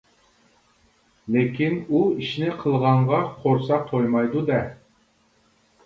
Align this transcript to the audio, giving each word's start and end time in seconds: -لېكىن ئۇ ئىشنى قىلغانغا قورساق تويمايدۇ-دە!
-لېكىن 0.05 1.77
ئۇ 1.85 2.01
ئىشنى 2.15 2.51
قىلغانغا 2.65 3.23
قورساق 3.45 3.87
تويمايدۇ-دە! 3.93 4.63